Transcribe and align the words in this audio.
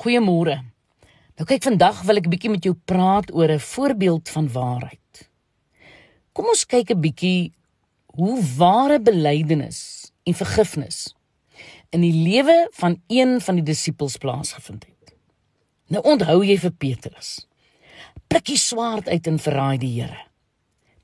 Goeiemôre. 0.00 0.54
Nou 1.36 1.44
kyk 1.44 1.66
vandag 1.66 1.98
wil 2.08 2.16
ek 2.16 2.26
'n 2.26 2.32
bietjie 2.32 2.50
met 2.50 2.64
jou 2.64 2.72
praat 2.72 3.28
oor 3.36 3.50
'n 3.52 3.60
voorbeeld 3.60 4.28
van 4.28 4.46
waarheid. 4.48 5.28
Kom 6.32 6.46
ons 6.48 6.64
kyk 6.64 6.90
'n 6.90 7.00
bietjie 7.00 7.52
hoe 8.16 8.40
ware 8.56 8.98
belydenis 9.00 10.10
en 10.24 10.34
vergifnis 10.34 11.14
in 11.90 12.00
die 12.00 12.12
lewe 12.12 12.68
van 12.72 13.02
een 13.08 13.40
van 13.40 13.54
die 13.54 13.64
disippels 13.64 14.16
plaasgevind 14.16 14.84
het. 14.84 15.14
Nou 15.88 16.02
onthou 16.02 16.44
jy 16.44 16.56
vir 16.58 16.72
Petrus. 16.72 17.46
Prikkie 18.26 18.58
swaard 18.58 19.08
uit 19.08 19.26
en 19.26 19.38
verraai 19.38 19.78
die 19.78 20.00
Here. 20.00 20.26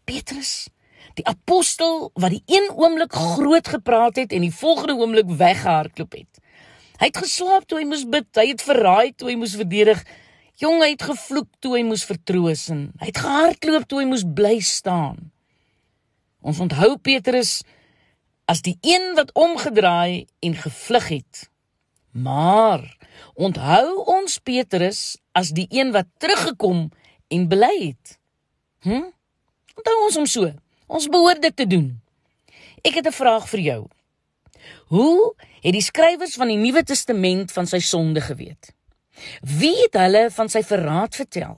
Petrus, 0.05 0.69
die 1.15 1.27
apostel 1.27 2.11
wat 2.15 2.31
die 2.31 2.43
een 2.47 2.71
oomblik 2.71 3.13
groot 3.13 3.69
gepraat 3.69 4.17
het 4.17 4.33
en 4.33 4.41
die 4.41 4.55
volgende 4.55 4.95
oomblik 4.95 5.29
weggehardloop 5.29 6.13
het. 6.13 6.41
Hy 7.01 7.11
het 7.11 7.19
geslaap 7.21 7.67
toe 7.69 7.81
hy 7.81 7.87
moes 7.89 8.05
bid, 8.09 8.29
hy 8.39 8.49
het 8.53 8.63
verraai 8.65 9.13
toe 9.17 9.29
hy 9.31 9.37
moes 9.37 9.57
verdedig. 9.59 10.01
Jong, 10.57 10.81
hy 10.81 10.95
het 10.95 11.05
gevloek 11.05 11.49
toe 11.61 11.75
hy 11.77 11.83
moes 11.85 12.07
vertroos 12.09 12.69
en 12.73 12.87
hy 13.03 13.11
het 13.11 13.21
gehardloop 13.21 13.85
toe 13.89 14.01
hy 14.01 14.07
moes 14.09 14.25
bly 14.25 14.57
staan. 14.65 15.19
Ons 16.41 16.63
onthou 16.65 16.95
Petrus 16.97 17.61
as 18.49 18.63
die 18.65 18.79
een 18.87 19.13
wat 19.19 19.35
omgedraai 19.37 20.25
en 20.41 20.57
gevlug 20.57 21.09
het. 21.19 21.43
Maar 22.17 22.87
onthou 23.35 24.07
ons 24.17 24.39
Petrus 24.41 25.19
as 25.37 25.53
die 25.53 25.67
een 25.69 25.93
wat 25.93 26.09
teruggekom 26.23 26.87
en 27.29 27.49
bely 27.51 27.75
het. 27.91 28.17
Hm? 28.87 29.11
Onthou 29.77 29.97
ons 30.07 30.17
hom 30.17 30.31
so. 30.31 30.53
Ons 30.87 31.11
behoort 31.13 31.43
dit 31.43 31.57
te 31.57 31.67
doen. 31.67 31.91
Ek 32.87 32.95
het 32.95 33.07
'n 33.07 33.13
vraag 33.13 33.49
vir 33.51 33.61
jou. 33.61 33.83
Hoe 34.93 35.35
het 35.63 35.73
die 35.73 35.85
skrywers 35.85 36.37
van 36.39 36.53
die 36.53 36.61
Nuwe 36.61 36.83
Testament 36.87 37.53
van 37.53 37.67
sy 37.67 37.81
sonde 37.85 38.21
geweet? 38.21 38.73
Wie 39.41 39.75
het 39.83 39.97
hulle 39.99 40.27
van 40.31 40.51
sy 40.53 40.63
verraad 40.67 41.17
vertel? 41.17 41.57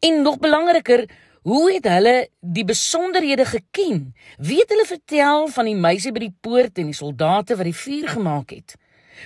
En 0.00 0.22
nog 0.22 0.38
belangriker, 0.38 1.06
hoe 1.42 1.72
het 1.72 1.86
hulle 1.88 2.28
die 2.40 2.64
besonderhede 2.64 3.44
geken? 3.44 4.14
Wie 4.36 4.58
het 4.60 4.72
hulle 4.72 4.86
vertel 4.86 5.48
van 5.48 5.70
die 5.70 5.78
meisie 5.78 6.12
by 6.12 6.26
die 6.26 6.34
poort 6.40 6.78
en 6.78 6.90
die 6.90 6.98
soldate 6.98 7.56
wat 7.56 7.68
die 7.68 7.76
vuur 7.76 8.08
gemaak 8.16 8.54
het? 8.56 8.76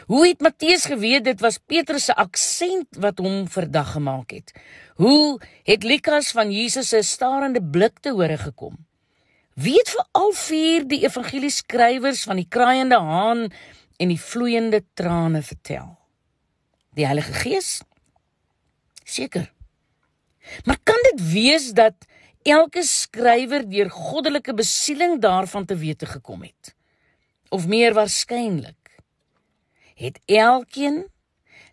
Hoe 0.07 0.27
het 0.27 0.41
Matteus 0.41 0.87
geweet 0.89 1.25
dit 1.25 1.41
was 1.41 1.59
Petrus 1.59 2.05
se 2.09 2.15
aksent 2.17 2.97
wat 3.01 3.19
hom 3.21 3.45
verdag 3.49 3.93
gemaak 3.97 4.33
het? 4.33 4.55
Hoe 4.97 5.41
het 5.69 5.85
Lukas 5.85 6.33
van 6.33 6.53
Jesus 6.53 6.89
se 6.89 7.03
starende 7.03 7.63
blik 7.63 8.01
te 8.01 8.15
hore 8.17 8.39
gekom? 8.39 8.79
Wie 9.55 9.75
het 9.77 9.91
vir 9.93 10.05
al 10.17 10.31
vier 10.33 10.85
die 10.89 11.03
evangelieskrywers 11.05 12.23
van 12.25 12.39
die 12.41 12.49
kraaiende 12.49 12.97
haan 12.97 13.51
en 14.01 14.09
die 14.09 14.21
vloeiende 14.21 14.81
trane 14.97 15.43
vertel? 15.45 15.91
Die 16.97 17.05
Heilige 17.05 17.35
Gees? 17.37 17.83
Seker. 19.05 19.53
Maar 20.65 20.81
kan 20.83 21.05
dit 21.11 21.21
wees 21.33 21.71
dat 21.77 22.09
elke 22.49 22.83
skrywer 22.83 23.69
deur 23.69 23.91
goddelike 23.93 24.55
besieling 24.57 25.21
daarvan 25.21 25.69
te 25.69 25.77
wete 25.77 26.07
gekom 26.07 26.49
het? 26.49 26.75
Of 27.53 27.69
meer 27.69 27.93
waarskynlik 27.93 28.97
het 30.01 30.19
elkeen 30.27 31.05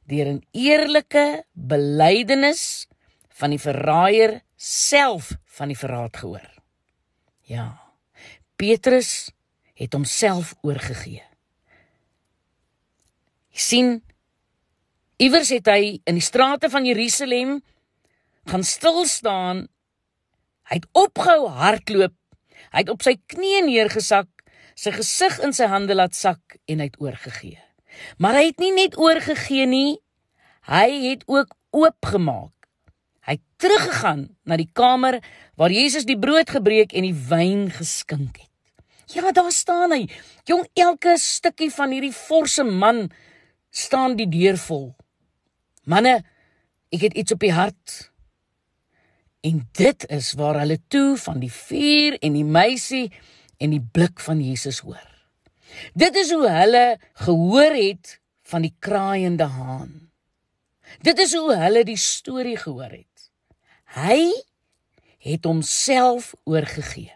deur 0.04 0.28
'n 0.28 0.44
eerlike 0.52 1.46
belydenis 1.54 2.88
van 3.30 3.50
die 3.50 3.60
verraaier 3.60 4.42
self 4.56 5.32
van 5.46 5.68
die 5.68 5.78
verraad 5.78 6.18
gehoor? 6.18 6.59
Ja. 7.50 7.82
Petrus 8.56 9.32
het 9.74 9.94
homself 9.94 10.54
oorgegee. 10.62 11.24
Jy 13.50 13.62
sien 13.64 13.90
iewers 15.18 15.50
het 15.56 15.68
hy 15.72 15.98
in 16.06 16.20
die 16.20 16.26
strate 16.26 16.70
van 16.70 16.86
Jerusalem 16.86 17.58
gaan 18.52 18.66
stil 18.68 19.02
staan. 19.10 19.64
Hy 20.70 20.78
het 20.78 20.86
opgehou 20.94 21.50
hardloop. 21.58 22.14
Hy 22.70 22.84
het 22.84 22.94
op 22.94 23.02
sy 23.02 23.16
knieë 23.34 23.64
neergesak, 23.66 24.30
sy 24.78 24.94
gesig 24.94 25.40
in 25.42 25.56
sy 25.56 25.72
hande 25.72 25.98
laat 25.98 26.14
sak 26.14 26.60
en 26.70 26.84
hy 26.84 26.92
het 26.92 27.02
oorgegee. 27.02 27.58
Maar 28.22 28.44
hy 28.44 28.46
het 28.52 28.62
nie 28.62 28.76
net 28.76 29.00
oorgegee 29.02 29.66
nie, 29.66 29.98
hy 30.70 30.86
het 31.08 31.26
ook 31.26 31.56
oopgemaak. 31.74 32.54
Hy 33.30 33.36
het 33.38 33.62
teruggegaan 33.62 34.24
na 34.50 34.58
die 34.58 34.72
kamer 34.74 35.20
waar 35.54 35.70
Jesus 35.70 36.08
die 36.10 36.18
brood 36.18 36.50
gebreek 36.50 36.96
en 36.98 37.06
die 37.06 37.14
wyn 37.14 37.68
geskink 37.70 38.40
het. 38.42 38.48
Ja, 39.14 39.30
daar 39.34 39.52
staan 39.54 39.94
hy. 39.94 40.08
Jong, 40.50 40.66
elke 40.74 41.14
stukkie 41.22 41.70
van 41.74 41.94
hierdie 41.94 42.14
forse 42.14 42.66
man 42.66 43.12
staan 43.70 44.16
die 44.18 44.26
deur 44.30 44.58
vol. 44.58 44.88
Manne, 45.86 46.20
ek 46.90 47.06
het 47.06 47.18
iets 47.22 47.34
op 47.38 47.46
die 47.46 47.54
hart. 47.54 48.10
En 49.46 49.62
dit 49.78 50.06
is 50.10 50.34
waar 50.38 50.58
hulle 50.64 50.80
toe 50.90 51.14
van 51.22 51.38
die 51.42 51.54
vuur 51.54 52.18
en 52.26 52.34
die 52.34 52.46
meisie 52.46 53.08
en 53.62 53.78
die 53.78 53.82
blik 53.82 54.22
van 54.26 54.42
Jesus 54.42 54.82
hoor. 54.86 55.06
Dit 55.94 56.18
is 56.18 56.34
hoe 56.34 56.50
hulle 56.50 56.86
gehoor 57.26 57.78
het 57.78 58.18
van 58.50 58.66
die 58.66 58.74
kraaiende 58.82 59.46
haan. 59.54 59.94
Dit 61.06 61.22
is 61.22 61.38
hoe 61.38 61.54
hulle 61.56 61.86
die 61.86 61.98
storie 62.02 62.58
gehoor 62.58 62.90
het. 62.90 63.09
Hy 63.96 64.30
het 65.26 65.46
homself 65.46 66.34
oorgegee. 66.46 67.12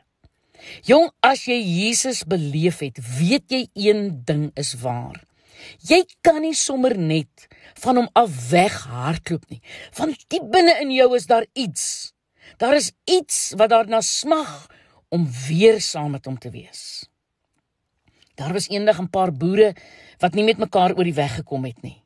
Jong, 0.87 1.11
as 1.21 1.45
jy 1.45 1.59
Jesus 1.59 2.23
beleef 2.27 2.79
het, 2.81 2.99
weet 3.19 3.51
jy 3.51 3.61
een 3.75 4.23
ding 4.25 4.49
is 4.59 4.73
waar. 4.81 5.19
Jy 5.87 6.01
kan 6.25 6.41
nie 6.43 6.55
sommer 6.57 6.95
net 6.97 7.47
van 7.83 7.99
hom 7.99 8.09
af 8.17 8.31
weghardloop 8.49 9.45
nie. 9.51 9.61
Van 9.95 10.15
diep 10.31 10.49
binne 10.51 10.75
in 10.83 10.91
jou 10.95 11.11
is 11.15 11.27
daar 11.29 11.45
iets. 11.53 12.13
Daar 12.57 12.75
is 12.75 12.91
iets 13.05 13.53
wat 13.59 13.71
daarna 13.71 14.01
smag 14.01 14.67
om 15.13 15.27
weer 15.47 15.79
saam 15.81 16.15
met 16.15 16.25
hom 16.25 16.39
te 16.39 16.51
wees. 16.51 17.05
Daar 18.35 18.53
was 18.53 18.69
eendag 18.69 18.99
'n 18.99 19.13
paar 19.13 19.31
boere 19.31 19.75
wat 20.19 20.33
nie 20.33 20.43
met 20.43 20.57
mekaar 20.57 20.95
oor 20.97 21.03
die 21.03 21.13
weg 21.13 21.35
gekom 21.35 21.65
het 21.65 21.81
nie. 21.81 22.01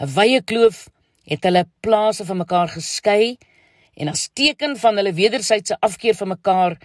'n 0.00 0.10
Wye 0.14 0.42
kloof 0.42 0.88
het 1.24 1.42
hulle 1.44 1.68
plase 1.80 2.24
van 2.24 2.36
mekaar 2.36 2.68
geskei 2.68 3.38
en 3.94 4.08
as 4.08 4.28
teken 4.32 4.76
van 4.80 4.96
hulle 4.96 5.12
wederwysige 5.12 5.76
afkeer 5.80 6.14
van 6.14 6.28
mekaar 6.28 6.76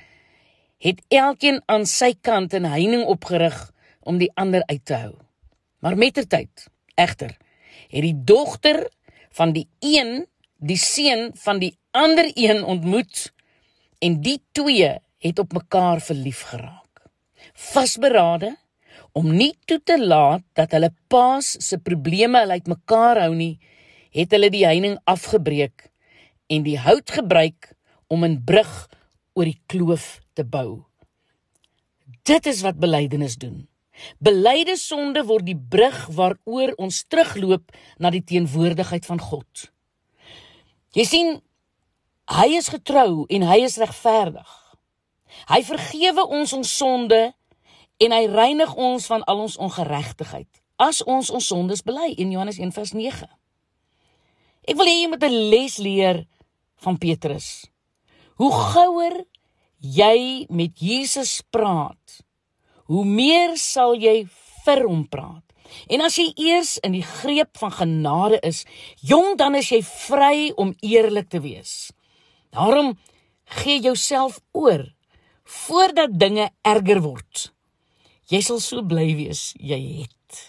het 0.84 1.01
elkeen 1.07 1.62
aan 1.66 1.85
sy 1.85 2.13
kant 2.22 2.53
'n 2.53 2.66
heining 2.66 3.06
opgerig 3.06 3.72
om 4.01 4.18
die 4.18 4.31
ander 4.34 4.63
uit 4.66 4.85
te 4.85 4.94
hou. 4.94 5.16
Maar 5.79 5.97
mettertyd, 5.97 6.68
egter, 6.95 7.38
het 7.90 8.01
die 8.01 8.23
dogter 8.23 8.90
van 9.31 9.51
die 9.51 9.68
een 9.79 10.28
die 10.57 10.78
seun 10.78 11.31
van 11.38 11.59
die 11.59 11.78
ander 11.91 12.31
een 12.34 12.63
ontmoet 12.63 13.34
en 14.00 14.22
die 14.22 14.41
twee 14.51 14.97
het 15.18 15.39
op 15.39 15.53
mekaar 15.53 16.01
verlief 16.01 16.41
geraak. 16.41 17.06
Vasberade 17.53 18.56
om 19.12 19.29
nie 19.35 19.53
toe 19.66 19.79
te 19.84 19.97
laat 20.06 20.41
dat 20.53 20.72
hulle 20.72 20.94
paas 21.07 21.56
se 21.59 21.78
probleme 21.78 22.39
hulle 22.39 22.57
uitmekaar 22.57 23.22
hou 23.25 23.34
nie, 23.35 23.57
het 24.13 24.31
hulle 24.31 24.50
die 24.53 24.66
heining 24.66 24.97
afgebreek 25.06 25.89
en 26.47 26.63
die 26.63 26.80
hout 26.80 27.12
gebruik 27.12 27.74
om 28.08 28.24
'n 28.24 28.44
brug 28.44 28.90
oor 29.34 29.46
die 29.46 29.62
kloof 29.66 30.19
te 30.34 30.44
bou. 30.44 30.85
Dit 32.24 32.46
is 32.46 32.62
wat 32.62 32.80
belydenis 32.80 33.35
doen. 33.35 33.68
Belyde 34.19 34.75
sonde 34.78 35.24
word 35.25 35.46
die 35.46 35.57
brug 35.57 36.06
waaroor 36.07 36.74
ons 36.78 37.03
terugloop 37.07 37.72
na 37.97 38.09
die 38.13 38.24
teenwoordigheid 38.24 39.06
van 39.06 39.19
God. 39.19 39.72
Jy 40.91 41.03
sien, 41.03 41.41
hy 42.30 42.47
is 42.57 42.69
getrou 42.74 43.25
en 43.30 43.41
hy 43.41 43.59
is 43.66 43.78
regverdig. 43.78 44.53
Hy 45.47 45.63
vergewe 45.63 46.28
ons 46.28 46.53
ons 46.53 46.78
sonde 46.78 47.34
en 47.97 48.12
hy 48.13 48.24
reinig 48.30 48.74
ons 48.75 49.06
van 49.06 49.24
al 49.24 49.44
ons 49.47 49.57
ongeregtigheid 49.57 50.50
as 50.78 51.02
ons 51.09 51.30
ons 51.34 51.47
sondes 51.47 51.81
bely 51.81 52.13
in 52.22 52.31
Johannes 52.31 52.59
1:9. 52.62 53.25
Ek 54.68 54.75
wil 54.77 54.86
hê 54.86 55.01
jy 55.01 55.07
moet 55.10 55.24
'n 55.24 55.50
les 55.50 55.77
leer 55.77 56.25
van 56.83 56.97
Petrus. 57.01 57.68
Hoe 58.38 58.51
gouer 58.53 59.24
jy 59.81 60.45
met 60.50 60.77
Jesus 60.79 61.41
praat, 61.53 62.21
hoe 62.88 63.06
meer 63.06 63.57
sal 63.57 63.95
jy 63.97 64.25
vir 64.65 64.83
hom 64.88 65.06
praat. 65.09 65.44
En 65.91 66.01
as 66.06 66.15
jy 66.19 66.29
eers 66.39 66.77
in 66.85 66.95
die 66.95 67.03
greep 67.06 67.57
van 67.59 67.74
genade 67.75 68.39
is, 68.47 68.63
jong 69.03 69.35
dan 69.39 69.57
is 69.59 69.71
jy 69.71 69.81
vry 69.83 70.51
om 70.56 70.75
eerlik 70.81 71.29
te 71.33 71.41
wees. 71.44 71.91
Daarom 72.56 72.95
gee 73.59 73.81
jouself 73.83 74.39
oor 74.51 74.85
voordat 75.47 76.15
dinge 76.19 76.50
erger 76.63 77.01
word. 77.03 77.50
Jy 78.31 78.41
sal 78.44 78.59
so 78.63 78.83
bly 78.83 79.12
wees 79.15 79.53
jy 79.59 79.80
het. 80.03 80.47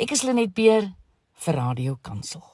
Ek 0.00 0.12
is 0.16 0.24
Lenet 0.24 0.52
Peer 0.56 0.90
vir 1.44 1.60
Radio 1.60 1.96
Kansel. 2.04 2.49